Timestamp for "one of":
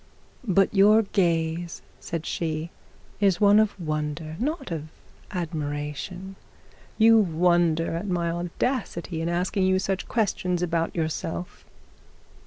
3.39-3.79